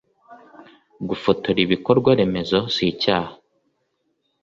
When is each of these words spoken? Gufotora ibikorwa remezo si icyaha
Gufotora 1.07 1.59
ibikorwa 1.65 2.09
remezo 2.19 2.57
si 2.73 2.83
icyaha 2.91 3.33